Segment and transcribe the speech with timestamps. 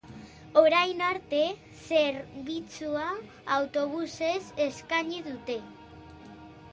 [0.59, 1.41] Orain arte,
[1.81, 3.03] zerbitzua
[3.57, 5.59] autobusez eskaini dute.